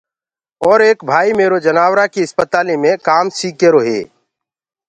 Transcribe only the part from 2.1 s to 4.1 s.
ڪيٚ اِسپتاليٚ مي ڪآم سيٚک ريهرو هي۔